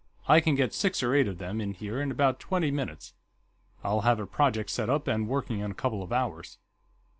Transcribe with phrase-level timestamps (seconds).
[0.27, 3.13] "I can get six or eight of them in here in about twenty minutes;
[3.83, 6.57] I'll have a project set up and working in a couple of hours.